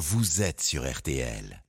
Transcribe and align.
vous 0.00 0.40
êtes 0.40 0.62
sur 0.62 0.90
RTL. 0.90 1.62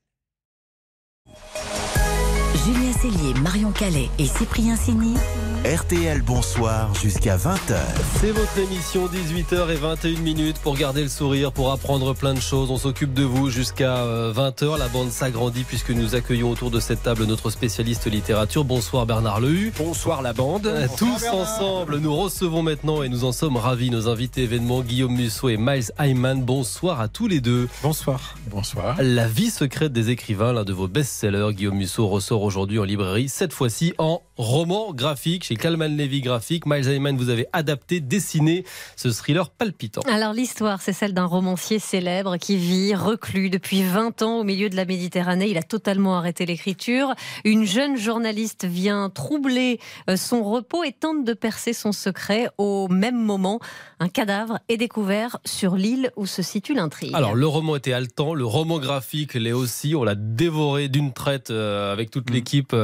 Julien 2.66 2.94
Cellier, 2.94 3.34
Marion 3.42 3.72
Calais 3.72 4.10
et 4.20 4.26
Cyprien 4.28 4.76
Sini. 4.76 5.16
RTL 5.64 6.24
Bonsoir 6.24 6.94
jusqu'à 6.96 7.38
20h. 7.38 7.76
C'est 8.20 8.32
votre 8.32 8.58
émission 8.58 9.08
18h 9.08 9.70
et 9.70 9.76
21 9.76 10.20
minutes 10.20 10.58
pour 10.58 10.76
garder 10.76 11.04
le 11.04 11.08
sourire, 11.08 11.52
pour 11.52 11.72
apprendre 11.72 12.16
plein 12.16 12.34
de 12.34 12.40
choses. 12.40 12.72
On 12.72 12.78
s'occupe 12.78 13.14
de 13.14 13.24
vous 13.24 13.50
jusqu'à 13.52 14.04
20h. 14.34 14.64
Euh, 14.64 14.78
La 14.78 14.88
bande 14.88 15.12
s'agrandit 15.12 15.64
puisque 15.64 15.92
nous 15.92 16.16
accueillons 16.16 16.50
autour 16.50 16.72
de 16.72 16.80
cette 16.80 17.04
table 17.04 17.26
notre 17.26 17.52
spécialiste 17.52 18.08
littérature. 18.10 18.64
Bonsoir 18.64 19.06
Bernard 19.06 19.40
Lehu. 19.40 19.72
Bonsoir 19.78 20.22
la 20.24 20.34
bande. 20.34 20.66
Euh, 20.66 20.88
Tous 20.98 21.28
ensemble, 21.32 21.98
nous 21.98 22.16
recevons 22.16 22.64
maintenant 22.64 23.04
et 23.04 23.10
nous 23.10 23.24
en 23.24 23.32
sommes 23.32 23.58
ravis 23.58 23.92
nos 23.92 24.08
invités 24.08 24.44
événements 24.44 24.82
Guillaume 24.82 25.16
Musso 25.16 25.48
et 25.50 25.58
Miles 25.58 25.92
Hyman. 26.00 26.44
Bonsoir 26.44 27.00
à 27.02 27.08
tous 27.08 27.28
les 27.28 27.40
deux. 27.40 27.68
Bonsoir. 27.84 28.36
Bonsoir. 28.50 28.98
La 29.00 29.28
vie 29.28 29.52
secrète 29.52 29.94
des 29.94 30.10
écrivains, 30.10 30.54
l'un 30.54 30.64
de 30.64 30.74
vos 30.74 30.88
best-sellers, 30.88 31.54
Guillaume 31.54 31.78
Musso 31.78 32.08
ressort 32.08 32.42
aujourd'hui 32.42 32.51
en 32.58 32.66
librairie, 32.84 33.30
cette 33.30 33.54
fois-ci 33.54 33.94
en 33.98 34.22
roman 34.36 34.94
graphique 34.94 35.46
chez 35.46 35.56
Calman 35.56 35.96
Levy 35.96 36.22
Graphique. 36.22 36.66
Miles 36.66 36.88
Hyman, 36.88 37.16
vous 37.16 37.30
avez 37.30 37.46
adapté, 37.54 38.00
dessiné 38.02 38.66
ce 38.96 39.10
thriller 39.10 39.50
palpitant. 39.50 40.02
Alors 40.10 40.34
l'histoire, 40.34 40.82
c'est 40.82 40.94
celle 40.94 41.14
d'un 41.14 41.26
romancier 41.26 41.80
célèbre 41.80 42.38
qui 42.38 42.58
vit 42.58 42.94
reclus 42.96 43.50
depuis 43.50 43.84
20 43.84 44.22
ans 44.24 44.40
au 44.40 44.44
milieu 44.44 44.70
de 44.70 44.76
la 44.76 44.86
Méditerranée. 44.86 45.48
Il 45.50 45.58
a 45.58 45.64
totalement 45.64 46.18
arrêté 46.18 46.46
l'écriture. 46.46 47.14
Une 47.46 47.66
jeune 47.66 47.96
journaliste 47.96 48.66
vient 48.66 49.10
troubler 49.10 49.80
euh, 50.10 50.18
son 50.18 50.44
repos 50.44 50.84
et 50.84 50.92
tente 50.92 51.24
de 51.24 51.34
percer 51.34 51.74
son 51.74 51.92
secret. 51.92 52.50
Au 52.58 52.88
même 52.90 53.18
moment, 53.18 53.60
un 54.00 54.10
cadavre 54.10 54.60
est 54.68 54.78
découvert 54.78 55.38
sur 55.46 55.76
l'île 55.76 56.12
où 56.16 56.26
se 56.26 56.42
situe 56.42 56.74
l'intrigue. 56.74 57.12
Alors 57.14 57.36
le 57.36 57.48
roman 57.48 57.76
était 57.76 57.94
haletant, 57.94 58.34
le 58.34 58.46
roman 58.46 58.80
graphique 58.80 59.36
l'est 59.36 59.54
aussi. 59.54 59.96
On 59.96 60.04
l'a 60.04 60.16
dévoré 60.16 60.90
d'une 60.90 61.14
traite 61.14 61.52
euh, 61.52 61.94
avec 61.94 62.12
toute 62.12 62.30
l'équipe. 62.42 62.76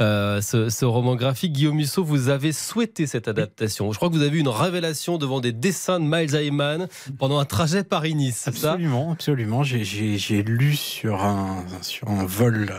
euh, 0.00 0.40
ce, 0.42 0.68
ce 0.68 0.84
roman 0.84 1.16
graphique, 1.16 1.52
Guillaume 1.52 1.76
Musso, 1.76 2.04
vous 2.04 2.28
avez 2.28 2.52
souhaité 2.52 3.06
cette 3.06 3.28
adaptation. 3.28 3.90
Je 3.92 3.96
crois 3.96 4.08
que 4.10 4.14
vous 4.14 4.22
avez 4.22 4.36
eu 4.36 4.40
une 4.40 4.48
révélation 4.48 5.18
devant 5.18 5.40
des 5.40 5.52
dessins 5.52 5.98
de 6.00 6.04
Miles 6.06 6.34
Hyman 6.34 6.86
pendant 7.18 7.38
un 7.38 7.44
trajet 7.44 7.82
Paris-Nice. 7.84 8.36
ça? 8.36 8.50
Absolument, 8.50 9.12
absolument. 9.12 9.62
J'ai- 9.62 10.42
lu 10.42 10.76
sur 10.76 11.24
un, 11.24 11.64
sur 11.82 12.08
un 12.10 12.24
vol 12.24 12.68
euh, 12.70 12.78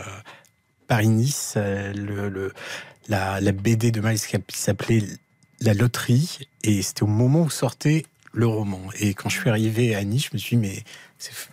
Paris-Nice 0.86 1.54
euh, 1.56 1.92
le, 1.92 2.28
le- 2.28 2.52
la, 3.08 3.40
la 3.40 3.52
BD 3.52 3.90
de 3.90 4.00
Miles 4.00 4.18
qui 4.20 4.58
s'appelait 4.58 5.02
La 5.60 5.74
Loterie. 5.74 6.38
Et 6.62 6.82
c'était 6.82 7.02
au 7.02 7.06
moment 7.08 7.42
où 7.42 7.50
sortait 7.50 8.04
le 8.32 8.46
roman. 8.46 8.80
Et 9.00 9.14
quand 9.14 9.28
je 9.28 9.38
suis 9.40 9.50
arrivé 9.50 9.94
à 9.94 10.04
Nice, 10.04 10.24
je 10.24 10.30
me 10.34 10.38
suis 10.38 10.56
dit, 10.56 10.62
mais 10.62 10.84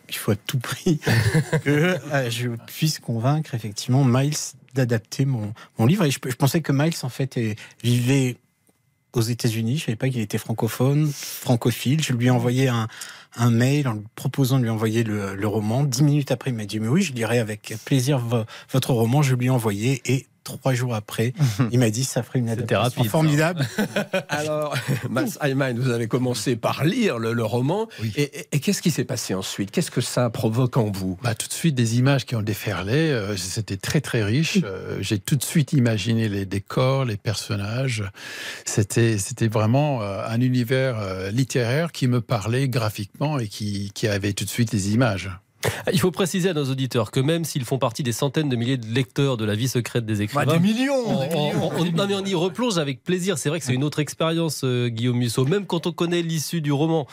il 0.09 0.15
faut 0.15 0.31
à 0.31 0.35
tout 0.35 0.59
prix 0.59 0.99
que 1.63 1.97
je 2.29 2.49
puisse 2.67 2.99
convaincre 2.99 3.55
effectivement 3.55 4.03
Miles 4.03 4.35
d'adapter 4.75 5.25
mon, 5.25 5.53
mon 5.79 5.85
livre. 5.87 6.05
Et 6.05 6.11
je, 6.11 6.19
pensais 6.19 6.61
que 6.61 6.71
Miles, 6.71 6.93
en 7.01 7.09
fait, 7.09 7.39
vivait 7.83 8.37
aux 9.13 9.21
États-Unis. 9.21 9.77
Je 9.77 9.85
savais 9.85 9.95
pas 9.95 10.09
qu'il 10.09 10.21
était 10.21 10.37
francophone, 10.37 11.09
francophile. 11.11 12.03
Je 12.03 12.13
lui 12.13 12.27
ai 12.27 12.29
envoyé 12.29 12.67
un, 12.67 12.87
un 13.37 13.49
mail 13.49 13.87
en 13.87 14.03
proposant 14.15 14.59
de 14.59 14.63
lui 14.63 14.69
envoyer 14.69 15.03
le, 15.03 15.35
le 15.35 15.47
roman. 15.47 15.83
Dix 15.83 16.03
minutes 16.03 16.31
après, 16.31 16.51
il 16.51 16.55
m'a 16.55 16.65
dit 16.65 16.79
mais 16.79 16.89
oui, 16.89 17.01
je 17.01 17.13
lirai 17.13 17.39
avec 17.39 17.73
plaisir 17.85 18.19
vo- 18.19 18.43
votre 18.71 18.91
roman. 18.93 19.21
Je 19.21 19.35
lui 19.35 19.47
ai 19.47 19.49
envoyé 19.49 20.01
et 20.05 20.27
trois 20.45 20.73
jours 20.73 20.95
après, 20.95 21.33
il 21.71 21.79
m'a 21.79 21.89
dit 21.89 22.05
ça 22.05 22.23
ferait 22.23 22.39
une 22.39 22.47
adaptation 22.49 22.81
rapide, 23.01 23.11
formidable. 23.11 23.67
Alors, 24.29 24.75
Miles 25.09 25.33
Hyman, 25.43 25.77
vous 25.77 25.89
avez 25.89 26.07
commencé 26.07 26.55
par 26.55 26.85
lire 26.85 27.17
le, 27.19 27.33
le 27.33 27.43
roman. 27.43 27.87
Oui. 28.01 28.13
Et, 28.15 28.23
et- 28.39 28.47
et 28.53 28.59
qu'est-ce 28.61 28.81
qui 28.81 28.91
s'est 28.91 29.03
passé 29.03 29.33
ensuite? 29.33 29.71
Qu'est-ce 29.71 29.91
que 29.91 29.99
ça 30.01 30.29
provoque 30.29 30.77
en 30.77 30.89
vous? 30.91 31.17
Bah, 31.21 31.35
tout 31.35 31.47
de 31.49 31.53
suite, 31.53 31.75
des 31.75 31.97
images 31.97 32.25
qui 32.25 32.35
ont 32.35 32.41
déferlé. 32.41 32.93
euh, 32.93 33.35
C'était 33.35 33.75
très, 33.77 33.99
très 33.99 34.23
riche. 34.23 34.59
Euh, 34.63 34.97
J'ai 35.01 35.19
tout 35.19 35.35
de 35.35 35.43
suite 35.43 35.73
imaginé 35.73 36.29
les 36.29 36.45
décors, 36.45 37.03
les 37.03 37.17
personnages. 37.17 38.03
C'était 38.65 39.47
vraiment 39.47 40.01
euh, 40.01 40.21
un 40.27 40.39
univers 40.41 40.95
littéraire 41.31 41.91
qui 41.91 42.07
me 42.07 42.21
parlait 42.21 42.69
graphiquement 42.69 43.39
et 43.39 43.47
qui, 43.47 43.91
qui 43.93 44.07
avait 44.07 44.33
tout 44.33 44.45
de 44.45 44.49
suite 44.49 44.71
les 44.71 44.93
images. 44.93 45.29
Il 45.91 45.99
faut 45.99 46.11
préciser 46.11 46.49
à 46.49 46.53
nos 46.53 46.65
auditeurs 46.69 47.11
que 47.11 47.19
même 47.19 47.45
s'ils 47.45 47.65
font 47.65 47.77
partie 47.77 48.03
des 48.03 48.11
centaines 48.11 48.49
de 48.49 48.55
milliers 48.55 48.77
de 48.77 48.87
lecteurs 48.87 49.37
de 49.37 49.45
la 49.45 49.55
vie 49.55 49.67
secrète 49.67 50.05
des 50.05 50.21
écrivains, 50.21 50.45
Bah, 50.45 50.59
millions 50.59 50.93
on, 51.05 51.37
on- 51.37 51.71
on- 51.79 51.85
non, 51.91 52.07
mais 52.07 52.15
on 52.15 52.25
y 52.25 52.35
replonge 52.35 52.77
avec 52.77 53.03
plaisir. 53.03 53.37
C'est 53.37 53.49
vrai 53.49 53.59
que 53.59 53.65
c'est 53.65 53.73
une 53.73 53.83
autre 53.83 53.99
expérience, 53.99 54.61
euh, 54.63 54.87
Guillaume 54.89 55.17
Musso, 55.17 55.45
même 55.45 55.65
quand 55.65 55.87
on 55.87 55.91
connaît 55.91 56.21
l'issue 56.21 56.61
du 56.61 56.71
roman. 56.71 57.07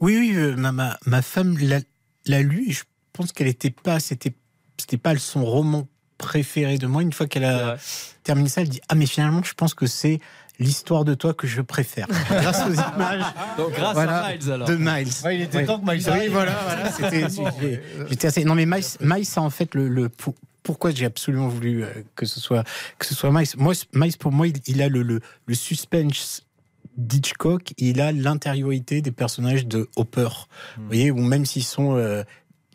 Oui, 0.00 0.16
oui, 0.18 0.32
euh, 0.34 0.56
ma, 0.56 0.72
ma, 0.72 0.98
ma 1.06 1.22
femme 1.22 1.56
l'a 1.58 1.80
l'a 2.26 2.42
lu 2.42 2.66
et 2.68 2.72
je 2.72 2.84
pense 3.12 3.32
qu'elle 3.32 3.46
n'était 3.46 3.70
pas, 3.70 3.98
c'était, 4.00 4.34
c'était 4.78 4.96
pas 4.98 5.16
son 5.16 5.44
roman 5.44 5.88
préféré 6.18 6.78
de 6.78 6.86
moi. 6.86 7.02
Une 7.02 7.12
fois 7.12 7.26
qu'elle 7.26 7.44
a 7.44 7.76
terminé 8.22 8.48
ça, 8.48 8.60
elle 8.62 8.68
dit 8.68 8.80
ah 8.88 8.94
mais 8.94 9.06
finalement 9.06 9.42
je 9.42 9.54
pense 9.54 9.74
que 9.74 9.86
c'est 9.86 10.20
l'histoire 10.60 11.04
de 11.04 11.14
toi 11.14 11.34
que 11.34 11.46
je 11.48 11.60
préfère. 11.62 12.06
Grâce 12.30 12.62
aux 12.68 12.72
images 12.72 13.24
Donc 13.58 13.72
grâce 13.74 13.94
Voilà. 13.94 14.18
à 14.26 14.32
Miles 14.32 14.50
alors. 14.52 14.68
de 14.68 14.76
Miles. 14.76 15.08
il 15.32 15.40
était 15.40 15.56
Ouais. 15.58 15.64
temps 15.66 15.80
que 15.80 15.90
Miles 15.90 16.02
Oui, 16.04 16.10
arrive. 16.10 16.30
voilà, 16.32 16.56
voilà. 16.64 16.92
C'était, 16.92 17.26
j'étais 18.08 18.26
assez. 18.28 18.44
Non 18.44 18.54
mais 18.54 18.66
Miles, 18.66 18.84
Miles, 19.00 19.26
a 19.36 19.40
en 19.40 19.50
fait 19.50 19.74
le, 19.74 19.88
le 19.88 20.08
pour- 20.08 20.34
pourquoi 20.62 20.90
j'ai 20.92 21.06
absolument 21.06 21.48
voulu 21.48 21.82
euh, 21.82 21.88
que 22.14 22.26
ce 22.26 22.38
soit 22.38 22.62
que 22.98 23.06
ce 23.06 23.14
soit 23.14 23.30
Miles. 23.32 23.48
Moi, 23.56 23.72
Miles 23.94 24.16
pour 24.18 24.30
moi, 24.30 24.46
il, 24.46 24.54
il 24.66 24.82
a 24.82 24.88
le, 24.88 25.02
le, 25.02 25.20
le 25.46 25.54
suspense 25.54 26.42
d'Hitchcock, 26.96 27.72
il 27.78 28.00
a 28.00 28.12
l'intériorité 28.12 29.00
des 29.00 29.10
personnages 29.12 29.66
de 29.66 29.88
Hopper. 29.96 30.28
Vous 30.76 30.86
voyez, 30.86 31.10
ou 31.10 31.18
même 31.22 31.46
s'ils 31.46 31.64
sont 31.64 31.96
euh, 31.96 32.22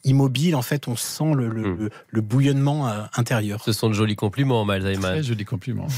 immobiles, 0.05 0.55
en 0.55 0.61
fait, 0.61 0.87
on 0.87 0.95
sent 0.95 1.33
le, 1.35 1.49
le, 1.49 1.61
Hmm. 1.65 1.77
le- 1.79 1.89
le 2.09 2.21
bouillonnement 2.21 2.87
euh, 2.87 3.01
intérieur. 3.17 3.61
Ce 3.65 3.71
sont 3.73 3.89
de 3.89 3.93
jolis 3.93 4.15
compliments, 4.15 4.65
Miles 4.65 4.83
Hyman. 4.83 5.13
Très 5.13 5.23
joli 5.23 5.43
compliment. 5.45 5.87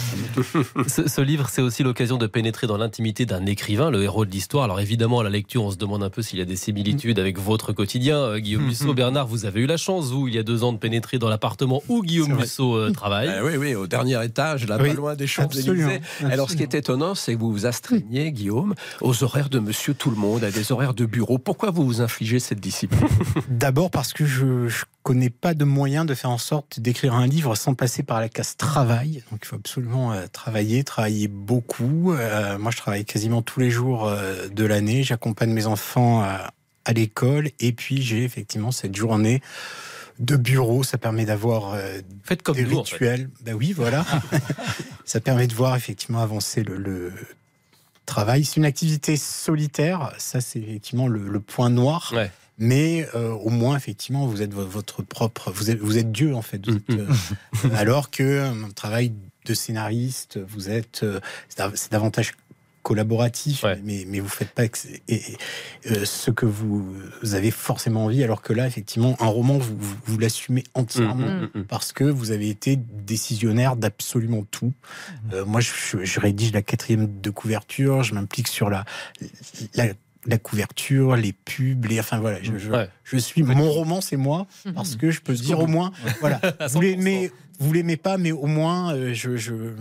Ce, 0.87 1.07
ce 1.07 1.21
livre, 1.21 1.47
c'est 1.49 1.61
aussi 1.61 1.83
l'occasion 1.83 2.17
de 2.17 2.27
pénétrer 2.27 2.67
dans 2.67 2.77
l'intimité 2.77 3.25
d'un 3.25 3.45
écrivain, 3.45 3.89
le 3.91 4.01
héros 4.03 4.25
de 4.25 4.31
l'histoire. 4.31 4.63
Alors 4.63 4.79
évidemment, 4.79 5.19
à 5.19 5.23
la 5.23 5.29
lecture, 5.29 5.63
on 5.63 5.71
se 5.71 5.77
demande 5.77 6.03
un 6.03 6.09
peu 6.09 6.21
s'il 6.21 6.39
y 6.39 6.41
a 6.41 6.45
des 6.45 6.55
similitudes 6.55 7.19
avec 7.19 7.37
votre 7.39 7.73
quotidien. 7.73 8.17
Euh, 8.17 8.39
Guillaume 8.39 8.63
Musso, 8.67 8.93
Bernard, 8.93 9.27
vous 9.27 9.45
avez 9.45 9.61
eu 9.61 9.65
la 9.65 9.77
chance, 9.77 10.11
vous, 10.11 10.27
il 10.27 10.35
y 10.35 10.39
a 10.39 10.43
deux 10.43 10.63
ans, 10.63 10.73
de 10.73 10.77
pénétrer 10.77 11.17
dans 11.19 11.29
l'appartement 11.29 11.81
où 11.89 12.01
Guillaume. 12.01 12.33
Musso 12.37 12.75
euh, 12.75 12.91
travaille. 12.91 13.29
Ah 13.29 13.43
oui, 13.43 13.57
oui, 13.57 13.75
au 13.75 13.87
dernier 13.87 14.23
étage, 14.23 14.67
là, 14.67 14.77
Oui, 14.81 14.89
pas 14.89 14.93
loin 14.95 15.15
des 15.15 15.25
absolument, 15.25 15.89
Champs-Élysées. 15.89 16.31
Alors, 16.33 16.49
ce 16.49 16.55
qui 16.55 16.63
est 16.63 16.73
étonnant, 16.75 17.15
c'est 17.15 17.33
que 17.33 17.39
vous 17.39 17.51
vous 17.51 17.65
astreignez, 17.65 18.31
Guillaume, 18.31 18.73
aux 19.01 19.23
horaires 19.23 19.49
de 19.49 19.59
monsieur 19.59 19.93
tout 19.93 20.09
le 20.09 20.15
monde, 20.17 20.43
à 20.43 20.51
des 20.51 20.71
horaires 20.71 20.93
de 20.93 21.05
bureau. 21.05 21.37
Pourquoi 21.37 21.71
vous 21.71 21.85
vous 21.85 22.01
infligez 22.01 22.39
cette 22.39 22.59
discipline? 22.59 23.07
D'abord 23.49 23.89
parce 23.97 24.13
que 24.13 24.27
je 24.27 24.45
ne 24.45 24.69
connais 25.01 25.31
pas 25.31 25.55
de 25.55 25.65
moyen 25.65 26.05
de 26.05 26.13
faire 26.13 26.29
en 26.29 26.37
sorte 26.37 26.79
d'écrire 26.79 27.15
un 27.15 27.25
livre 27.25 27.55
sans 27.55 27.73
passer 27.73 28.03
par 28.03 28.19
la 28.19 28.29
case 28.29 28.55
travail. 28.55 29.23
Donc 29.31 29.39
il 29.41 29.47
faut 29.47 29.55
absolument 29.55 30.13
euh, 30.13 30.27
travailler, 30.31 30.83
travailler 30.83 31.27
beaucoup. 31.27 32.13
Euh, 32.13 32.59
moi 32.59 32.69
je 32.69 32.77
travaille 32.77 33.05
quasiment 33.05 33.41
tous 33.41 33.59
les 33.59 33.71
jours 33.71 34.05
euh, 34.07 34.49
de 34.49 34.65
l'année. 34.65 35.01
J'accompagne 35.01 35.51
mes 35.51 35.65
enfants 35.65 36.21
à, 36.21 36.51
l'école 36.93 37.49
et 37.59 37.71
puis 37.71 38.03
j'ai 38.03 38.23
effectivement 38.23 38.71
cette 38.71 38.95
journée 38.95 39.41
de 40.19 40.35
bureau. 40.35 40.83
Ça 40.83 40.99
permet 40.99 41.25
d'avoir 41.25 41.75
Faites 42.23 42.43
comme 42.43 42.55
des 42.55 42.65
nous, 42.65 42.77
en 42.77 42.83
fait. 42.83 42.93
rituels. 42.93 43.31
Ben 43.41 43.55
oui, 43.55 43.73
voilà. 43.73 44.05
ça 45.05 45.19
permet 45.21 45.47
de 45.47 45.55
voir 45.55 45.75
effectivement 45.75 46.19
avancer 46.19 46.61
le, 46.61 46.77
le 46.77 47.13
travail. 48.05 48.45
C'est 48.45 48.57
une 48.57 48.65
activité 48.65 49.17
solitaire. 49.17 50.13
Ça 50.19 50.39
c'est 50.39 50.59
effectivement 50.59 51.07
le, 51.07 51.27
le 51.27 51.39
point 51.39 51.71
noir 51.71 52.13
Ouais. 52.15 52.29
Mais 52.57 53.07
euh, 53.15 53.31
au 53.31 53.49
moins 53.49 53.75
effectivement 53.77 54.25
vous 54.27 54.41
êtes 54.41 54.53
vo- 54.53 54.65
votre 54.65 55.01
propre 55.03 55.51
vous 55.51 55.69
êtes 55.69 55.79
vous 55.79 55.97
êtes 55.97 56.11
Dieu 56.11 56.35
en 56.35 56.41
fait 56.41 56.65
Vous 56.67 56.75
êtes, 56.77 56.89
Mm, 56.89 57.07
euh, 57.65 57.69
alors 57.75 58.09
que 58.09 58.23
euh, 58.23 58.51
un 58.65 58.71
travail 58.71 59.11
de 59.45 59.53
scénariste 59.53 60.39
vous 60.47 60.69
êtes 60.69 61.01
euh, 61.03 61.19
c'est 61.49 61.59
dav- 61.59 61.75
c'est 61.75 61.91
davantage 61.91 62.33
collaboratif 62.83 63.63
Ouais. 63.63 63.77
mais 63.83 64.05
mais 64.07 64.21
vous 64.21 64.29
faites 64.29 64.51
pas 64.51 64.63
ex- 64.63 64.85
et- 64.85 65.01
et, 65.09 65.37
euh, 65.91 66.05
ce 66.05 66.31
que 66.31 66.45
vous, 66.45 66.95
vous 67.21 67.33
avez 67.35 67.51
forcément 67.51 68.05
envie 68.05 68.23
alors 68.23 68.41
que 68.41 68.53
là 68.53 68.65
effectivement 68.65 69.17
un 69.19 69.25
roman 69.27 69.57
vous 69.57 69.75
vous, 69.77 69.95
vous 70.05 70.17
l'assumez 70.17 70.63
entièrement 70.73 71.27
Mm, 71.27 71.49
mm, 71.53 71.59
mm. 71.59 71.63
parce 71.65 71.91
que 71.91 72.05
vous 72.05 72.31
avez 72.31 72.49
été 72.49 72.77
décisionnaire 72.77 73.75
d'absolument 73.75 74.45
tout. 74.51 74.71
Euh, 75.33 75.43
moi, 75.45 75.59
je, 75.59 75.71
je- 75.91 76.05
je 76.05 76.19
rédige 76.21 76.53
la 76.53 76.61
quatrième 76.61 77.19
de 77.19 77.29
couverture, 77.29 78.03
je 78.03 78.13
m'implique 78.13 78.47
sur 78.47 78.69
la, 78.69 78.85
la, 79.75 79.87
la 80.27 80.37
couverture, 80.37 81.15
les 81.15 81.33
pubs, 81.33 81.85
les, 81.85 81.99
enfin 81.99 82.19
voilà, 82.19 82.39
je, 82.43 82.57
je, 82.57 82.69
Ouais. 82.71 82.89
je 83.03 83.17
suis 83.17 83.43
mon 83.43 83.71
roman, 83.71 84.01
c'est 84.01 84.17
moi, 84.17 84.45
parce 84.75 84.95
que 84.95 85.09
je 85.09 85.21
peux 85.21 85.33
dire 85.33 85.59
au 85.59 85.67
moins, 85.67 85.91
voilà, 86.19 86.39
vous 86.69 86.81
l'aimez, 86.81 87.31
vous 87.59 87.73
l'aimez 87.73 87.97
pas, 87.97 88.17
mais 88.17 88.31
au 88.31 88.45
moins, 88.45 88.93
euh, 88.93 89.13
je, 89.13 89.37
je 89.37 89.53
euh, 89.53 89.75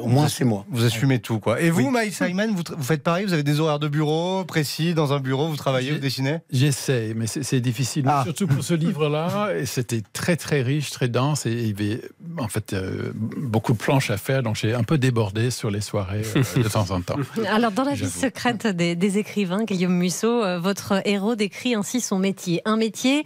au 0.00 0.06
moins 0.06 0.28
c'est 0.28 0.44
moi. 0.44 0.64
Vous 0.70 0.84
assumez 0.84 1.18
tout, 1.18 1.38
quoi. 1.38 1.60
Et 1.60 1.70
vous, 1.70 1.82
Oui. 1.82 1.88
Miles 1.92 2.12
Simon, 2.12 2.48
vous, 2.54 2.62
vous 2.76 2.82
faites 2.82 3.02
pareil 3.02 3.24
Vous 3.26 3.32
avez 3.32 3.42
des 3.42 3.60
horaires 3.60 3.78
de 3.78 3.88
bureau 3.88 4.44
précis 4.44 4.94
dans 4.94 5.12
un 5.12 5.20
bureau 5.20 5.48
Vous 5.48 5.56
travaillez, 5.56 5.92
vous 5.92 5.98
dessinez? 5.98 6.38
J'essaie, 6.50 7.12
mais 7.16 7.26
c'est 7.26 7.60
difficile. 7.60 8.04
Ah. 8.08 8.22
Surtout 8.24 8.46
pour 8.46 8.64
ce 8.64 8.74
livre-là. 8.74 9.50
Et 9.56 9.66
C'était 9.66 10.02
très, 10.12 10.36
très 10.36 10.62
riche, 10.62 10.90
très 10.90 11.08
dense. 11.08 11.46
Et 11.46 11.52
il 11.52 11.68
y 11.68 11.70
avait, 11.70 12.02
en 12.38 12.48
fait, 12.48 12.72
euh, 12.72 13.12
beaucoup 13.14 13.72
de 13.72 13.78
planches 13.78 14.10
à 14.10 14.16
faire. 14.16 14.42
Donc, 14.42 14.56
j'ai 14.56 14.74
un 14.74 14.84
peu 14.84 14.98
débordé 14.98 15.50
sur 15.50 15.70
les 15.70 15.80
soirées 15.80 16.22
euh, 16.36 16.62
de 16.62 16.68
temps 16.68 16.90
en 16.90 17.00
temps. 17.00 17.16
Alors, 17.48 17.70
dans 17.72 17.84
la 17.84 17.94
vie 17.94 18.08
secrète 18.10 18.66
des, 18.66 18.94
des 18.96 19.18
écrivains, 19.18 19.64
Guillaume 19.64 19.94
Musso, 19.94 20.42
euh, 20.44 20.58
votre 20.58 21.00
héros 21.06 21.34
décrit 21.34 21.74
ainsi 21.74 22.00
son 22.00 22.18
métier. 22.18 22.62
Un 22.64 22.76
métier 22.76 23.24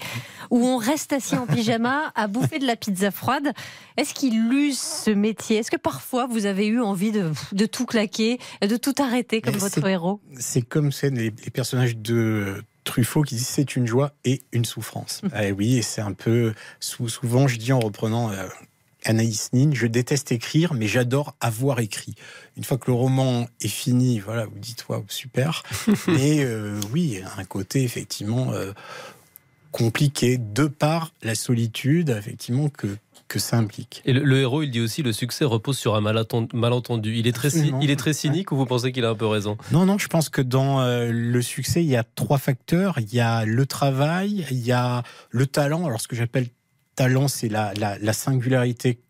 où 0.50 0.64
on 0.67 0.76
reste 0.76 1.12
assis 1.12 1.37
en 1.37 1.46
pyjama 1.46 2.12
à 2.14 2.26
bouffer 2.26 2.58
de 2.58 2.67
la 2.67 2.76
pizza 2.76 3.11
froide. 3.11 3.52
Est-ce 3.96 4.14
qu'il 4.14 4.35
use 4.52 4.79
ce 4.79 5.11
métier? 5.11 5.58
Est-ce 5.58 5.70
que 5.70 5.76
parfois 5.76 6.26
vous 6.26 6.46
avez 6.46 6.67
eu 6.67 6.81
envie 6.81 7.12
de, 7.12 7.31
de 7.52 7.67
tout 7.67 7.87
claquer, 7.87 8.38
de 8.61 8.76
tout 8.76 8.94
arrêter 8.99 9.41
comme 9.41 9.55
Mais 9.55 9.58
votre 9.61 9.87
héros? 9.87 10.20
C'est 10.38 10.62
comme 10.62 10.93
c'est 10.93 11.11
les, 11.11 11.32
les 11.44 11.50
personnages 11.50 11.96
de 11.96 12.62
Truffaut 12.85 13.23
qui 13.23 13.37
disent 13.37 13.46
c'est 13.49 13.76
une 13.76 13.87
joie 13.87 14.12
et 14.25 14.43
une 14.52 14.64
souffrance. 14.64 15.23
Eh 15.43 15.52
oui, 15.52 15.76
et 15.79 15.82
c'est 15.82 16.00
un 16.02 16.12
peu 16.12 16.55
sou- 16.81 17.08
souvent 17.08 17.49
je 17.49 17.56
dis 17.56 17.73
en 17.73 17.81
reprenant 17.81 18.31
euh, 18.31 18.46
Anaïs 19.06 19.50
Nin, 19.52 19.70
je 19.75 19.87
déteste 19.87 20.32
écrire, 20.32 20.73
mais 20.75 20.87
j'adore 20.87 21.35
avoir 21.41 21.81
écrit. 21.81 22.14
Une 22.56 22.64
fois 22.64 22.79
que 22.79 22.91
le 22.91 22.94
roman 22.94 23.46
est 23.61 23.69
fini, 23.69 24.19
voilà, 24.19 24.46
vous 24.46 24.58
dites 24.58 24.87
waouh 24.88 25.05
super. 25.08 25.62
mais 26.08 26.43
euh, 26.44 26.81
oui, 26.93 27.20
un 27.38 27.44
côté 27.44 27.82
effectivement 27.85 28.52
euh, 28.52 28.73
compliqué 29.75 30.38
de 30.38 30.67
par 30.67 31.12
la 31.25 31.35
solitude 31.35 32.11
effectivement 32.11 32.69
que 32.69 32.87
que 33.26 33.38
ça 33.41 33.56
implique. 33.56 34.03
Et 34.05 34.12
le, 34.12 34.23
le 34.23 34.38
héros, 34.38 34.62
il 34.62 34.71
dit 34.71 34.81
aussi 34.81 35.03
le 35.03 35.12
succès 35.12 35.44
repose 35.44 35.76
sur 35.79 35.97
un 35.97 36.00
malentendu. 36.00 37.17
Il 37.17 37.26
est 37.26 37.32
très, 37.32 37.49
Absolument. 37.49 37.81
il 37.81 37.91
est 37.91 37.97
très 37.97 38.12
cynique 38.12 38.53
ou 38.53 38.56
vous 38.56 38.67
pensez 38.67 38.93
qu'il 38.93 39.05
a 39.05 39.09
un 39.09 39.15
peu 39.15 39.26
raison? 39.26 39.56
Non, 39.73 39.87
non, 39.87 39.97
je 39.99 40.06
pense 40.09 40.29
que 40.29 40.43
dans 40.43 40.81
euh, 40.82 41.11
le 41.11 41.43
succès, 41.43 41.82
il 41.82 41.88
y 41.88 41.97
a 41.97 42.05
trois 42.05 42.38
facteurs. 42.38 42.99
Il 43.00 43.12
y 43.12 43.21
a 43.21 43.44
le 43.47 43.67
travail, 43.67 44.47
il 44.50 44.61
y 44.65 44.73
a 44.73 45.03
le 45.31 45.47
talent. 45.47 45.87
Alors, 45.87 46.00
ce 46.03 46.06
que 46.06 46.15
j'appelle 46.15 46.49
talent, 46.97 47.27
c'est 47.27 47.49
la, 47.49 47.73
la, 47.75 47.99
la 47.99 48.12
singularité 48.12 49.00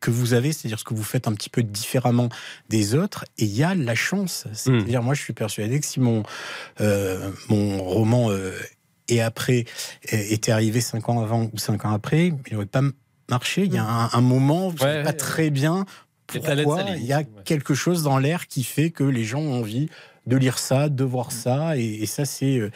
que- 0.00 0.10
vous 0.10 0.32
avez, 0.32 0.52
c'est-à-dire 0.52 0.78
ce 0.78 0.84
que 0.84 0.94
vous 0.94 1.02
faites 1.02 1.26
un 1.28 1.34
petit 1.34 1.50
peu 1.50 1.62
différemment 1.64 2.28
des 2.70 2.94
autres. 2.94 3.24
Et 3.36 3.44
il 3.44 3.54
y 3.54 3.64
a 3.64 3.74
la 3.74 3.96
chance. 3.96 4.46
C'est-à-dire, 4.54 5.02
moi, 5.02 5.12
je 5.14 5.22
suis 5.22 5.34
persuadé 5.34 5.80
que 5.80 5.86
si 5.86 5.98
mon, 6.00 6.22
euh, 6.80 7.30
mon 7.48 7.82
roman 7.82 8.30
euh, 8.30 8.52
et 9.08 9.20
après 9.22 9.64
euh, 10.12 10.16
était 10.30 10.52
arrivé 10.52 10.80
cinq 10.80 11.08
ans 11.08 11.20
avant 11.20 11.50
ou 11.52 11.58
cinq 11.58 11.84
ans 11.84 11.92
après, 11.92 12.28
il 12.28 12.52
n'aurait 12.52 12.66
pas 12.66 12.82
marché. 13.30 13.64
Il 13.64 13.74
y 13.74 13.78
a 13.78 13.84
un, 13.84 14.10
un 14.12 14.20
moment, 14.20 14.72
ne 14.72 14.78
Ouais, 14.78 15.02
pas 15.02 15.10
ouais, 15.10 15.12
très 15.12 15.50
bien 15.50 15.86
pourquoi 16.26 16.82
il 16.96 17.04
y 17.04 17.12
a 17.12 17.24
quelque 17.44 17.74
chose 17.74 18.02
dans 18.02 18.18
l'air 18.18 18.48
qui 18.48 18.62
fait 18.62 18.90
que 18.90 19.04
les 19.04 19.24
gens 19.24 19.40
ont 19.40 19.60
envie 19.60 19.88
de 20.26 20.36
lire 20.36 20.58
ça, 20.58 20.90
de 20.90 21.04
voir 21.04 21.32
ça, 21.32 21.78
et, 21.78 22.02
et 22.02 22.06
ça 22.06 22.26
c'est 22.26 22.58
euh, 22.58 22.70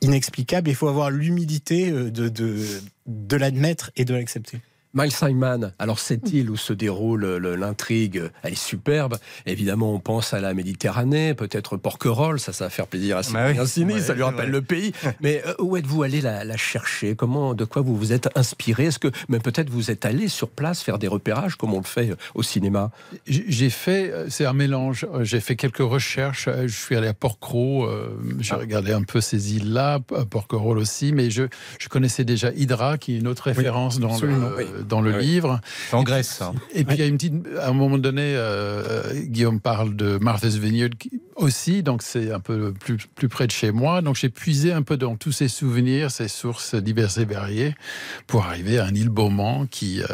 inexplicable. 0.00 0.70
Il 0.70 0.74
faut 0.74 0.88
avoir 0.88 1.10
l'humilité 1.10 1.90
euh, 1.90 2.10
de, 2.10 2.28
de, 2.28 2.64
de 3.06 3.36
l'admettre 3.36 3.90
et 3.96 4.06
de 4.06 4.14
l'accepter. 4.14 4.60
Miles 4.94 5.12
Simon, 5.12 5.72
alors 5.78 5.98
cette 5.98 6.32
île 6.32 6.50
où 6.50 6.56
se 6.56 6.72
déroule 6.72 7.36
le- 7.36 7.56
l'intrigue, 7.56 8.22
elle 8.42 8.52
est 8.52 8.56
superbe. 8.56 9.16
Évidemment, 9.46 9.92
on 9.94 10.00
pense 10.00 10.32
à 10.32 10.40
la 10.40 10.54
Méditerranée, 10.54 11.34
peut-être 11.34 11.76
Porquerolles, 11.76 12.40
ça, 12.40 12.52
ça 12.52 12.64
va 12.64 12.70
faire 12.70 12.86
plaisir 12.86 13.16
à 13.18 13.20
Bah 13.20 13.26
oui. 13.46 13.50
Sylvain 13.50 13.66
Sini, 13.66 13.92
Ouais, 13.94 14.00
ça 14.00 14.14
lui 14.14 14.22
rappelle 14.22 14.50
le 14.50 14.62
pays. 14.62 14.92
Mais 15.20 15.42
euh, 15.46 15.52
où 15.58 15.76
êtes-vous 15.76 16.02
allé 16.02 16.20
la, 16.20 16.44
la 16.44 16.56
chercher? 16.56 17.14
Comment, 17.16 17.52
de 17.54 17.64
quoi 17.64 17.82
vous 17.82 17.96
vous 17.96 18.12
êtes 18.12 18.28
inspiré? 18.36 18.86
Est-ce 18.86 18.98
que, 18.98 19.08
mais 19.28 19.38
peut-être 19.40 19.68
vous 19.70 19.90
êtes 19.90 20.04
allé 20.06 20.28
sur 20.28 20.48
place 20.48 20.82
faire 20.82 20.98
des 20.98 21.08
repérages 21.08 21.56
comme 21.56 21.74
on 21.74 21.78
le 21.78 21.84
fait 21.84 22.10
euh, 22.10 22.16
au 22.34 22.42
cinéma? 22.42 22.90
J'ai 23.26 23.70
fait, 23.70 24.10
euh, 24.10 24.26
c'est 24.30 24.46
un 24.46 24.52
mélange. 24.54 25.06
Euh, 25.14 25.22
J'ai 25.24 25.40
fait 25.40 25.56
quelques 25.56 25.78
recherches. 25.78 26.48
Euh, 26.48 26.66
Je 26.66 26.76
suis 26.76 26.96
allé 26.96 27.08
à 27.08 27.14
Porquerolles. 27.14 27.88
euh, 27.88 28.08
J'ai 28.40 28.54
Ah. 28.54 28.58
regardé 28.58 28.92
un 28.92 29.02
peu 29.02 29.20
ces 29.20 29.54
îles-là, 29.56 30.00
à 30.16 30.24
Porquerolles 30.24 30.78
aussi. 30.78 31.12
Mais 31.12 31.30
je, 31.30 31.44
je 31.78 31.88
connaissais 31.88 32.24
déjà 32.24 32.50
Hydra, 32.52 32.96
qui 32.98 33.14
est 33.14 33.18
une 33.18 33.28
autre 33.28 33.44
référence 33.44 33.98
dans 34.00 34.18
le, 34.18 34.28
oui. 34.56 34.64
Dans 34.86 35.00
le 35.00 35.16
Oui. 35.16 35.24
livre. 35.26 35.60
C'est 35.90 35.96
en 35.96 36.02
Grèce, 36.02 36.28
ça. 36.28 36.52
Et 36.74 36.84
puis, 36.84 36.96
il 36.96 37.00
y 37.00 37.02
a 37.02 37.06
une 37.06 37.16
petite. 37.16 37.34
À 37.60 37.68
un 37.68 37.72
moment 37.72 37.98
donné, 37.98 38.34
euh, 38.36 39.02
Guillaume 39.14 39.60
parle 39.60 39.96
de 39.96 40.18
Martha's 40.20 40.56
Vineyard 40.56 40.90
aussi, 41.36 41.82
donc 41.82 42.02
c'est 42.02 42.32
un 42.32 42.40
peu 42.40 42.72
plus, 42.72 42.96
plus 43.14 43.28
près 43.28 43.46
de 43.46 43.52
chez 43.52 43.70
moi. 43.70 44.02
Donc, 44.02 44.16
j'ai 44.16 44.28
puisé 44.28 44.72
un 44.72 44.82
peu 44.82 44.96
dans 44.96 45.16
tous 45.16 45.32
ces 45.32 45.48
souvenirs, 45.48 46.10
ces 46.10 46.28
sources 46.28 46.74
diverses 46.74 47.18
et 47.18 47.24
variées, 47.24 47.74
pour 48.26 48.44
arriver 48.44 48.78
à 48.78 48.84
un 48.86 48.94
île 48.94 49.08
Beaumont 49.08 49.66
qui, 49.70 50.02
euh, 50.02 50.06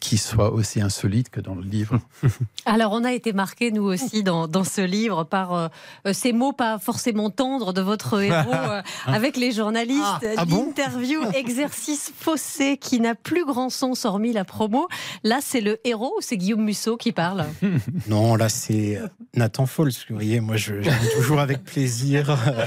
qui 0.00 0.18
soit 0.18 0.52
aussi 0.52 0.80
insolite 0.80 1.30
que 1.30 1.40
dans 1.40 1.54
le 1.54 1.62
livre. 1.62 1.98
Alors, 2.66 2.92
on 2.92 3.04
a 3.04 3.12
été 3.12 3.32
marqués, 3.32 3.70
nous 3.70 3.84
aussi, 3.84 4.22
dans, 4.22 4.48
dans 4.48 4.64
ce 4.64 4.82
livre, 4.82 5.24
par 5.24 5.54
euh, 5.54 5.68
euh, 6.06 6.12
ces 6.12 6.32
mots 6.32 6.52
pas 6.52 6.78
forcément 6.78 7.30
tendres 7.30 7.72
de 7.72 7.80
votre 7.80 8.20
héros 8.20 8.52
euh, 8.52 8.82
avec 9.06 9.36
les 9.36 9.52
journalistes. 9.52 10.02
Ah, 10.02 10.20
ah 10.36 10.44
bon 10.44 10.66
L'interview, 10.66 11.20
exercice 11.34 12.12
faussé 12.18 12.76
qui 12.76 13.00
n'a 13.00 13.14
plus 13.14 13.44
grand 13.44 13.70
sens 13.70 13.89
hormis 14.04 14.32
la 14.32 14.44
promo. 14.44 14.88
Là, 15.24 15.40
c'est 15.42 15.60
le 15.60 15.78
héros 15.84 16.14
ou 16.18 16.20
c'est 16.20 16.36
Guillaume 16.36 16.64
Musso 16.64 16.96
qui 16.96 17.12
parle? 17.12 17.46
Non, 18.08 18.34
là 18.34 18.48
c'est 18.48 18.96
euh, 18.96 19.06
Nathan 19.34 19.66
Fols. 19.66 19.90
Vous 20.08 20.14
voyez, 20.16 20.40
moi 20.40 20.56
je, 20.56 20.74
toujours 21.14 21.40
avec 21.40 21.62
plaisir 21.64 22.30
euh, 22.30 22.66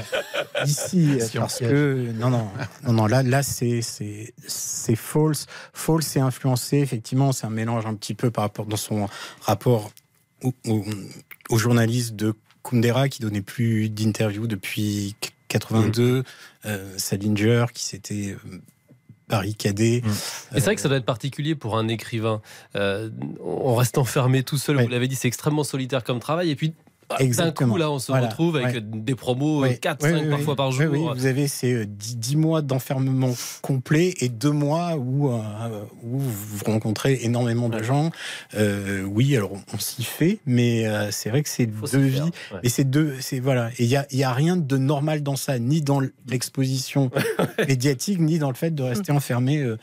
ici 0.64 1.18
Si 1.20 1.38
on 1.38 1.42
parce 1.42 1.58
que 1.58 2.12
non, 2.12 2.30
non, 2.30 2.48
non, 2.86 2.92
non. 2.92 3.06
Là, 3.06 3.22
là 3.22 3.42
c'est 3.42 3.82
c'est 3.82 4.32
c'est 4.46 4.96
Fols. 4.96 5.34
Fols 5.72 6.02
est 6.16 6.20
influencé 6.20 6.78
effectivement. 6.78 7.32
C'est 7.32 7.46
un 7.46 7.50
mélange 7.50 7.86
un 7.86 7.94
petit 7.94 8.14
peu 8.14 8.30
par 8.30 8.44
rapport 8.44 8.66
dans 8.66 8.76
son 8.76 9.08
rapport 9.40 9.90
au, 10.42 10.54
au, 10.68 10.84
au 11.50 11.58
journaliste 11.58 12.14
de 12.16 12.34
Kundera 12.62 13.08
qui 13.08 13.20
donnait 13.20 13.42
plus 13.42 13.88
d'interviews 13.90 14.46
depuis 14.46 15.14
82, 15.48 16.24
euh, 16.66 16.94
Salinger 16.98 17.66
qui 17.72 17.84
s'était 17.84 18.36
euh, 18.44 18.60
barricadé. 19.28 20.02
Et 20.04 20.54
c'est 20.54 20.60
vrai 20.60 20.74
que 20.74 20.80
ça 20.80 20.88
doit 20.88 20.98
être 20.98 21.04
particulier 21.04 21.54
pour 21.54 21.76
un 21.78 21.88
écrivain. 21.88 22.40
Euh, 22.76 23.10
on 23.42 23.74
reste 23.74 23.98
enfermé 23.98 24.42
tout 24.42 24.58
seul, 24.58 24.76
Ouais. 24.76 24.82
vous 24.84 24.88
l'avez 24.88 25.08
dit, 25.08 25.14
c'est 25.16 25.28
extrêmement 25.28 25.64
solitaire 25.64 26.04
comme 26.04 26.20
travail. 26.20 26.50
Et 26.50 26.56
puis, 26.56 26.74
d'un 27.18 27.24
Exactement. 27.24 27.72
coup, 27.72 27.78
là, 27.78 27.90
on 27.90 27.98
se 27.98 28.12
Voilà. 28.12 28.28
retrouve 28.28 28.56
avec 28.56 28.74
Ouais. 28.76 28.80
des 28.82 29.14
promos 29.14 29.60
Ouais. 29.62 29.76
4, 29.76 30.02
Ouais, 30.02 30.10
5 30.10 30.22
ouais, 30.22 30.30
parfois 30.30 30.52
ouais. 30.52 30.56
par 30.56 30.70
jour. 30.72 30.86
oui, 30.90 31.00
vous 31.14 31.26
avez 31.26 31.48
ces 31.48 31.86
10, 31.86 32.36
mois 32.36 32.62
d'enfermement 32.62 33.34
complet 33.62 34.14
et 34.20 34.28
deux 34.28 34.50
mois 34.50 34.96
où, 34.96 35.30
euh, 35.30 35.38
où 36.02 36.18
vous 36.18 36.64
rencontrez 36.66 37.20
énormément 37.22 37.68
de 37.68 37.82
gens. 37.82 38.10
Euh, 38.54 39.02
oui, 39.02 39.36
alors 39.36 39.52
on, 39.72 39.78
s'y 39.78 40.04
fait, 40.04 40.38
mais 40.46 40.86
euh, 40.86 41.10
c'est 41.10 41.30
vrai 41.30 41.42
que 41.42 41.48
c'est 41.48 41.66
deux 41.66 41.98
vies. 41.98 42.30
Et 42.62 42.68
c'est 42.68 42.84
deux, 42.84 43.14
voilà. 43.42 43.70
Et 43.78 43.84
il 43.84 43.88
y 43.90 43.96
a, 43.96 44.06
y 44.12 44.22
a 44.24 44.32
rien 44.32 44.56
de 44.56 44.76
normal 44.76 45.22
dans 45.22 45.36
ça, 45.36 45.58
ni 45.58 45.80
dans 45.82 46.00
l'exposition 46.28 47.10
médiatique, 47.68 48.20
ni 48.20 48.38
dans 48.38 48.48
le 48.50 48.54
fait 48.56 48.70
de 48.74 48.82
rester 48.82 49.12
enfermé 49.12 49.58
euh, 49.58 49.78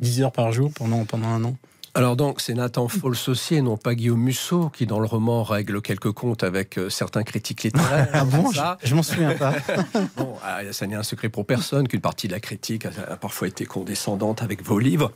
10 0.00 0.22
heures 0.22 0.32
par 0.32 0.52
jour 0.52 0.70
pendant, 0.74 1.04
pendant 1.04 1.28
un 1.28 1.44
an. 1.44 1.56
Alors 1.94 2.14
donc, 2.16 2.40
c'est 2.40 2.54
Nathan 2.54 2.86
Fols 2.86 3.16
aussi, 3.28 3.56
et 3.56 3.62
non 3.62 3.76
pas 3.76 3.94
Guillaume 3.94 4.20
Musso, 4.20 4.70
qui 4.70 4.86
dans 4.86 5.00
le 5.00 5.06
roman 5.06 5.42
règle 5.42 5.82
quelques 5.82 6.12
comptes 6.12 6.44
avec 6.44 6.78
euh, 6.78 6.88
certains 6.88 7.24
critiques 7.24 7.64
littéraires. 7.64 8.08
Ah 8.12 8.24
bon 8.24 8.52
Ça, 8.52 8.78
Je, 8.82 8.88
je 8.88 8.94
m'en 8.94 9.02
souviens 9.02 9.34
pas. 9.34 9.54
Bon, 10.16 10.36
ah, 10.44 10.60
ça 10.72 10.86
n'est 10.86 10.94
un 10.94 11.02
secret 11.02 11.28
pour 11.28 11.46
personne 11.46 11.88
qu'une 11.88 12.00
partie 12.00 12.28
de 12.28 12.32
la 12.32 12.40
critique 12.40 12.86
a, 12.86 12.90
a 13.12 13.16
parfois 13.16 13.48
été 13.48 13.66
condescendante 13.66 14.42
avec 14.42 14.62
vos 14.64 14.78
livres. 14.78 15.12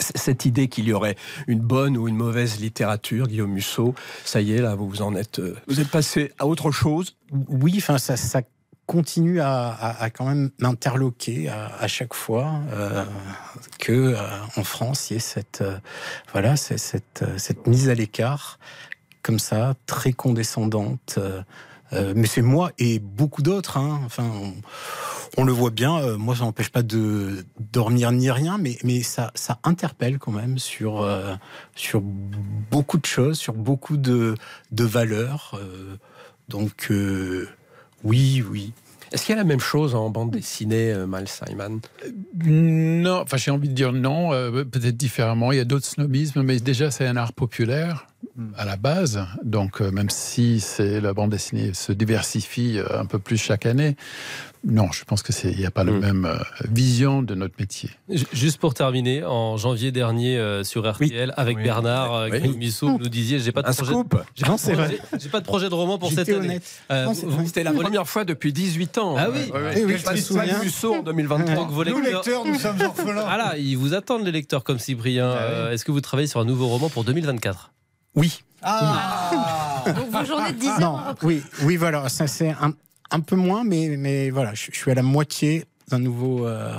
Cette 0.00 0.44
idée 0.44 0.68
qu'il 0.68 0.86
y 0.86 0.92
aurait 0.92 1.16
une 1.46 1.60
bonne 1.60 1.96
ou 1.96 2.08
une 2.08 2.16
mauvaise 2.16 2.60
littérature, 2.60 3.26
Guillaume 3.28 3.52
Musso, 3.52 3.94
ça 4.24 4.40
y 4.40 4.52
est, 4.52 4.60
là, 4.60 4.74
vous 4.74 4.88
vous 4.88 5.02
en 5.02 5.14
êtes, 5.14 5.38
euh, 5.38 5.56
vous 5.66 5.80
êtes 5.80 5.88
passé 5.88 6.32
à 6.38 6.46
autre 6.46 6.70
chose? 6.70 7.16
Oui, 7.48 7.74
enfin 7.78 7.98
ça, 7.98 8.16
ça 8.16 8.42
continue 8.88 9.42
à, 9.42 10.08
quand 10.14 10.24
même 10.24 10.50
m'interloquer 10.58 11.50
à, 11.50 11.86
chaque 11.86 12.14
fois 12.14 12.54
euh, 12.72 13.04
que 13.78 13.92
euh, 13.92 14.16
en 14.56 14.64
France 14.64 15.10
il 15.10 15.14
y 15.14 15.16
ait 15.18 15.20
cette 15.20 15.60
euh, 15.60 15.78
voilà 16.32 16.56
cette 16.56 17.20
euh, 17.20 17.36
cette 17.36 17.66
mise 17.66 17.90
à 17.90 17.94
l'écart 17.94 18.58
comme 19.22 19.38
ça 19.38 19.74
très 19.84 20.12
condescendante. 20.12 21.18
mais 21.92 22.26
c'est 22.26 22.42
moi 22.42 22.70
et 22.78 22.98
beaucoup 22.98 23.42
d'autres. 23.42 23.76
hein. 23.76 24.00
Enfin, 24.06 24.30
on, 25.36 25.44
le 25.44 25.52
voit 25.52 25.70
bien. 25.70 26.16
moi, 26.16 26.34
ça 26.34 26.44
n'empêche 26.44 26.70
pas 26.70 26.82
de 26.82 27.44
dormir 27.58 28.10
ni 28.12 28.30
rien, 28.30 28.56
mais 28.56 28.78
mais 28.84 29.02
ça 29.02 29.30
ça 29.34 29.58
interpelle 29.64 30.18
quand 30.18 30.32
même 30.32 30.58
sur 30.58 31.06
sur 31.74 32.00
beaucoup 32.00 32.96
de 32.96 33.06
choses, 33.06 33.36
sur 33.38 33.52
beaucoup 33.52 33.98
de 33.98 34.34
de 34.72 34.84
valeurs. 34.84 35.60
donc 36.48 36.90
oui, 38.04 38.42
oui. 38.48 38.72
Est-ce 39.10 39.24
qu'il 39.24 39.34
y 39.34 39.38
a 39.38 39.40
la 39.40 39.48
même 39.48 39.60
chose 39.60 39.94
en 39.94 40.10
bande 40.10 40.30
dessinée, 40.30 40.92
euh, 40.92 41.06
Miles 41.06 41.28
Simon? 41.28 41.80
Non, 42.44 43.20
enfin 43.22 43.38
j'ai 43.38 43.50
envie 43.50 43.68
de 43.68 43.74
dire 43.74 43.92
non, 43.92 44.32
euh, 44.32 44.64
peut-être 44.64 44.96
différemment. 44.96 45.50
Il 45.50 45.56
y 45.56 45.60
a 45.60 45.64
d'autres 45.64 45.86
snobismes, 45.86 46.42
mais 46.42 46.60
déjà 46.60 46.90
c'est 46.90 47.06
un 47.06 47.16
art 47.16 47.32
populaire 47.32 48.07
à 48.56 48.64
la 48.64 48.76
base. 48.76 49.24
Donc 49.44 49.80
euh, 49.80 49.90
même 49.90 50.10
si 50.10 50.60
c'est 50.60 51.00
la 51.00 51.12
bande 51.12 51.30
dessinée 51.30 51.72
se 51.74 51.92
diversifie 51.92 52.78
euh, 52.78 53.00
un 53.00 53.06
peu 53.06 53.18
plus 53.18 53.36
chaque 53.36 53.66
année, 53.66 53.96
non, 54.66 54.90
je 54.90 55.04
pense 55.04 55.22
que 55.22 55.32
c'est 55.32 55.52
il 55.52 55.58
n'y 55.58 55.66
a 55.66 55.70
pas 55.70 55.84
la 55.84 55.92
Mm. 55.92 56.00
même 56.00 56.24
euh, 56.24 56.36
vision 56.68 57.22
de 57.22 57.34
notre 57.36 57.54
métier. 57.60 57.90
Ju- 58.08 58.26
Juste 58.32 58.58
pour 58.58 58.74
terminer, 58.74 59.22
en 59.24 59.56
janvier 59.56 59.92
dernier 59.92 60.36
euh, 60.36 60.64
sur 60.64 60.88
RTL, 60.90 61.32
avec 61.36 61.58
Oui. 61.58 61.62
Bernard, 61.62 62.12
euh, 62.14 62.28
Oui. 62.30 62.70
Vous 62.82 62.98
nous 62.98 63.08
disiez 63.08 63.38
j'ai 63.38 63.52
pas 63.52 63.62
de 63.62 63.68
Un 63.68 63.72
projet. 63.72 63.92
scoop 63.92 64.16
J'ai 64.34 64.44
Non, 64.46 64.52
pas, 64.52 64.58
c'est 64.58 64.70
de 64.72 64.76
vrai. 64.76 64.86
projet- 64.96 65.22
j'ai 65.22 65.28
pas 65.28 65.40
de 65.40 65.44
projet 65.46 65.68
de 65.68 65.74
roman 65.74 65.98
pour 65.98 66.10
cette 66.10 66.28
année. 66.28 66.38
honnête. 66.38 66.62
Euh, 66.90 67.04
Non, 67.04 67.14
c'est 67.14 67.26
vous- 67.26 67.32
vrai. 67.32 67.46
C'était 67.46 67.62
la 67.62 67.72
première 67.72 68.08
fois 68.08 68.24
depuis 68.24 68.52
18 68.52 68.98
ans. 68.98 69.14
Ah 69.16 69.28
oui. 69.30 69.48
Ouais, 69.52 69.76
je 69.76 69.84
me. 69.84 70.64
Musso 70.64 70.94
en 70.94 71.02
2023. 71.02 71.54
donc 71.54 71.70
vos 71.70 71.84
Nous, 71.84 72.00
lecteurs- 72.00 72.22
lecteurs, 72.24 72.44
nous 72.44 72.58
sommes 72.58 72.80
orphelins. 72.84 73.22
Voilà, 73.22 73.56
ils 73.58 73.76
vous 73.76 73.94
attendent 73.94 74.24
les 74.24 74.32
lecteurs 74.32 74.64
comme 74.64 74.78
Cyprien. 74.80 75.30
Ah 75.38 75.72
Est-ce 75.72 75.84
que 75.84 75.92
vous 75.92 76.00
travaillez 76.00 76.26
sur 76.28 76.40
un 76.40 76.44
nouveau 76.44 76.66
roman 76.66 76.88
pour 76.88 77.04
2024 77.04 77.70
Oui. 78.18 78.42
Ah 78.62 79.84
Donc, 79.94 80.10
vos 80.10 80.24
journées 80.24 80.52
de 80.52 80.58
10 80.58 80.68
heures 80.68 80.80
Non, 80.80 80.98
oui, 81.22 81.42
oui, 81.62 81.76
voilà. 81.76 82.08
Ça 82.08 82.26
c'est 82.26 82.50
un, 82.50 82.72
un 83.10 83.20
peu 83.20 83.36
moins, 83.36 83.64
mais 83.64 83.94
mais 83.96 84.30
voilà, 84.30 84.52
je, 84.54 84.66
je 84.72 84.76
suis 84.76 84.90
à 84.90 84.94
la 84.94 85.02
moitié 85.02 85.64
d'un 85.90 86.00
nouveau 86.00 86.46
euh, 86.46 86.74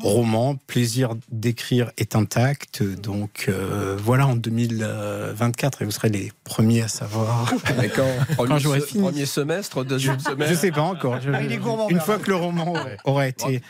roman. 0.00 0.56
Plaisir 0.66 1.10
d'écrire 1.30 1.92
est 1.98 2.16
intact. 2.16 2.82
Donc 2.82 3.44
euh, 3.48 3.96
voilà, 4.02 4.26
en 4.26 4.34
2024, 4.36 5.82
et 5.82 5.84
vous 5.84 5.90
serez 5.92 6.08
les 6.08 6.32
premiers 6.44 6.82
à 6.82 6.88
savoir. 6.88 7.52
Mais 7.78 7.88
quand, 7.88 8.04
premier, 8.34 8.48
Quand 8.48 8.58
j'aurai 8.58 8.80
fini. 8.80 9.02
premier 9.02 9.26
semestre, 9.26 9.84
deuxième 9.84 10.18
Je 10.18 10.24
semestre. 10.24 10.58
sais 10.58 10.72
pas 10.72 10.80
encore. 10.82 11.20
Je- 11.20 11.30
Ah, 11.32 11.42
il 11.42 11.52
est 11.52 11.58
gourmand, 11.58 11.88
une 11.90 12.00
fois 12.00 12.18
que 12.18 12.30
le 12.30 12.36
roman 12.36 12.74
aura 13.04 13.28
été 13.28 13.62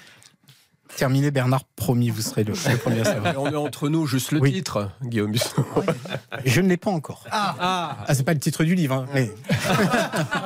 terminé, 0.96 1.30
Bernard, 1.30 1.62
promis, 1.76 2.10
vous 2.10 2.22
serez 2.22 2.44
le, 2.44 2.52
le 2.54 2.76
premier 2.78 3.06
à 3.06 3.34
On 3.38 3.50
est 3.50 3.54
entre 3.56 3.88
nous, 3.88 4.06
juste 4.06 4.32
le 4.32 4.40
Oui. 4.40 4.52
titre, 4.52 4.90
Guillaume. 5.02 5.34
Je 6.44 6.60
ne 6.60 6.68
l'ai 6.68 6.76
pas 6.76 6.90
encore. 6.90 7.24
Ah, 7.30 7.96
Ah, 8.06 8.14
c'est 8.14 8.24
pas 8.24 8.32
le 8.34 8.40
titre 8.40 8.64
du 8.64 8.74
livre, 8.74 8.94
hein, 8.94 9.06
mais 9.14 9.30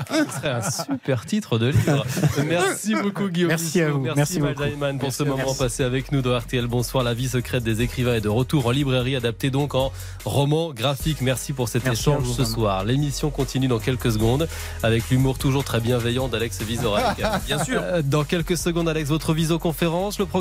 ce 0.09 0.33
serait 0.37 0.49
un 0.50 0.62
super 0.71 1.25
titre 1.26 1.59
de 1.59 1.69
livre. 1.69 2.04
Merci 2.47 2.95
beaucoup 2.95 3.28
Guillaume. 3.28 3.49
Merci 3.50 3.80
à 3.80 3.90
vous. 3.90 4.00
Merci, 4.00 4.16
Merci 4.19 4.40
beaucoup. 4.40 4.64
Diamond, 4.64 4.99
pour 4.99 5.12
ce 5.12 5.23
Merci. 5.23 5.25
moment 5.25 5.37
Merci. 5.50 5.59
passé 5.59 5.83
avec 5.85 6.12
nous 6.12 6.23
dans 6.23 6.37
RTL. 6.38 6.66
Bonsoir, 6.66 7.04
la 7.04 7.14
vie 7.14 7.28
secrète 7.28 7.62
des 7.62 7.80
écrivains 7.83 8.14
est 8.14 8.21
de 8.21 8.28
retour 8.28 8.66
en 8.66 8.71
librairie, 8.71 9.16
adapté 9.16 9.50
donc 9.50 9.75
en 9.75 9.92
roman 10.25 10.73
graphique. 10.73 11.21
Merci 11.21 11.52
pour 11.52 11.69
cet 11.69 11.85
Merci 11.85 12.02
échange 12.02 12.23
vous, 12.23 12.33
ce 12.33 12.42
vraiment. 12.42 12.54
soir. 12.57 12.85
L'émission 12.85 13.30
continue 13.30 13.69
dans 13.69 13.78
quelques 13.78 14.12
secondes 14.12 14.49
avec 14.83 15.09
l'humour 15.11 15.38
toujours 15.38 15.64
très 15.64 15.80
bienveillant 15.80 16.28
d'Alex 16.28 16.61
Vizorek. 16.62 17.04
Bien 17.47 17.62
sûr. 17.64 17.80
Euh, 17.83 18.02
Dans 18.02 18.25
quelques 18.25 18.57
secondes, 18.57 18.88
Alex, 18.88 19.09
votre 19.11 19.33
visioconférence, 19.33 20.19
le 20.19 20.26
programme 20.26 20.39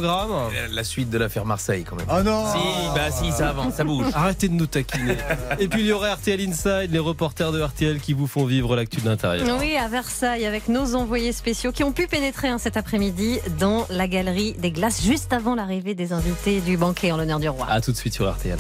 La 0.72 0.84
suite 0.84 1.10
de 1.10 1.18
l'affaire 1.18 1.46
Marseille, 1.46 1.84
quand 1.84 1.96
même. 1.96 2.08
Oh 2.12 2.24
non 2.24 2.46
Si, 2.52 2.60
bah 2.96 3.12
si, 3.12 3.32
ça 3.32 3.50
avance, 3.50 3.76
ça 3.76 3.84
bouge. 3.84 4.06
Arrêtez 4.14 4.48
de 4.48 4.54
nous 4.54 4.68
taquiner. 4.68 5.18
Et 5.60 5.68
puis 5.68 5.82
il 5.82 5.88
y 5.88 5.92
aura 5.92 6.16
RTL 6.16 6.40
Inside, 6.42 6.90
les 6.92 7.00
reporters 7.00 7.52
de 7.52 7.62
RTL 7.62 8.00
qui 8.00 8.14
vous 8.14 8.28
font 8.28 8.46
vivre 8.46 8.76
l'actu 8.76 9.02
de 9.02 9.06
l'intérieur. 9.08 9.48
Oui, 9.60 9.76
à 9.76 9.88
Versailles, 9.88 10.46
avec 10.46 10.70
nos 10.70 10.96
envoyés 10.96 11.32
spéciaux 11.32 11.72
qui 11.72 11.84
ont 11.84 11.92
pu 11.92 12.08
pénétrer 12.08 12.48
hein, 12.48 12.58
cet 12.58 12.78
après-midi 12.78 13.40
dans 13.60 13.86
la 13.90 14.08
galerie 14.08 14.54
des 14.54 14.72
glaces, 14.72 15.04
juste 15.04 15.34
avant 15.34 15.56
l'arrivée 15.56 15.96
des 15.96 16.14
invités 16.14 16.62
du 16.62 16.78
banquet 16.78 17.12
en 17.12 17.18
l'honneur 17.18 17.40
du 17.40 17.50
roi. 17.50 17.68
A 17.70 17.82
tout 17.82 17.92
de 17.92 17.98
suite 17.98 18.14
sur 18.14 18.32
RTL. 18.32 18.58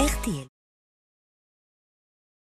RTL. 0.00 0.53